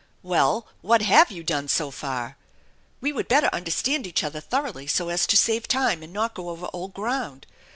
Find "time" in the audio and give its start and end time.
5.67-6.01